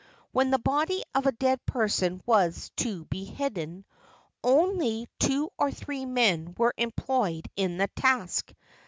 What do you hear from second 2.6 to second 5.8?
to be hidden, only two or